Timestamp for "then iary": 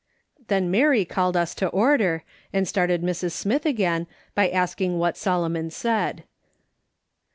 0.47-1.07